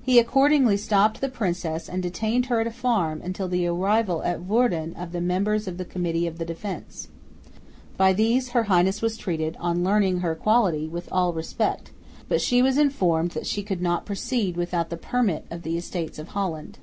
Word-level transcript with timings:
He 0.00 0.20
accordingly 0.20 0.76
stopped 0.76 1.20
the 1.20 1.28
princess 1.28 1.88
and 1.88 2.00
detained 2.00 2.46
her 2.46 2.60
at 2.60 2.68
a 2.68 2.70
farm 2.70 3.20
until 3.20 3.48
the 3.48 3.66
arrival 3.66 4.22
at 4.22 4.44
Woerden 4.44 4.94
of 4.94 5.10
the 5.10 5.20
members 5.20 5.66
of 5.66 5.78
the 5.78 5.84
Committee 5.84 6.28
of 6.28 6.38
Defence. 6.38 7.08
By 7.96 8.12
these 8.12 8.50
Her 8.50 8.68
Highness 8.70 9.02
was 9.02 9.16
treated 9.16 9.56
(on 9.58 9.82
learning 9.82 10.18
her 10.20 10.36
quality) 10.36 10.86
with 10.86 11.08
all 11.10 11.32
respect, 11.32 11.90
but 12.28 12.40
she 12.40 12.62
was 12.62 12.78
informed 12.78 13.32
that 13.32 13.48
she 13.48 13.64
could 13.64 13.82
not 13.82 14.06
proceed 14.06 14.56
without 14.56 14.90
the 14.90 14.96
permit 14.96 15.44
of 15.50 15.62
the 15.62 15.76
Estates 15.76 16.20
of 16.20 16.28
Holland. 16.28 16.78